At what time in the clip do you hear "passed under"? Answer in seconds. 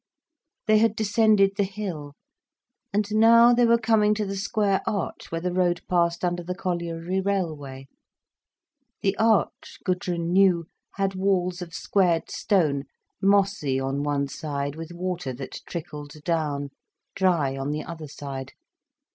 5.87-6.41